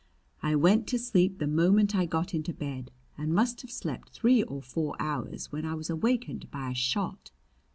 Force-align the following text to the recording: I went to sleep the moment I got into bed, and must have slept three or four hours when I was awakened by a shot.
I 0.41 0.55
went 0.55 0.87
to 0.87 0.97
sleep 0.97 1.37
the 1.37 1.45
moment 1.45 1.93
I 1.95 2.07
got 2.07 2.33
into 2.33 2.55
bed, 2.55 2.89
and 3.19 3.35
must 3.35 3.61
have 3.61 3.69
slept 3.69 4.09
three 4.09 4.41
or 4.41 4.59
four 4.59 4.95
hours 4.99 5.51
when 5.51 5.63
I 5.63 5.75
was 5.75 5.91
awakened 5.91 6.49
by 6.49 6.71
a 6.71 6.73
shot. 6.73 7.29